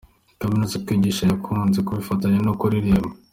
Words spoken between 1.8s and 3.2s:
kubifatanya no kuririmba.